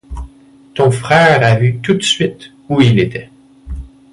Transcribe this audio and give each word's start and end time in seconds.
Ton 0.73 0.89
frère 0.89 1.43
a 1.45 1.57
vu 1.59 1.77
tout 1.77 1.93
de 1.93 2.01
suite 2.01 2.53
où 2.69 2.81
il 2.81 2.97
était. 2.97 3.29